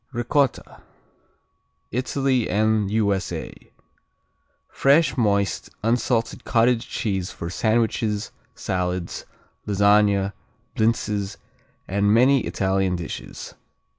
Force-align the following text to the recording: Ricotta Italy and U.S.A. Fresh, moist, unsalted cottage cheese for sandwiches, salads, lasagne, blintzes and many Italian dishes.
Ricotta 0.11 0.81
Italy 1.91 2.49
and 2.49 2.89
U.S.A. 2.89 3.53
Fresh, 4.67 5.15
moist, 5.15 5.69
unsalted 5.83 6.43
cottage 6.43 6.89
cheese 6.89 7.29
for 7.29 7.51
sandwiches, 7.51 8.31
salads, 8.55 9.25
lasagne, 9.67 10.33
blintzes 10.75 11.37
and 11.87 12.11
many 12.11 12.39
Italian 12.47 12.95
dishes. 12.95 13.53